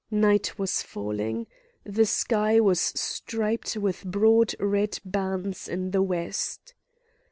[0.09, 1.45] Night was falling;
[1.83, 6.73] the sky was striped with broad red bands in the west.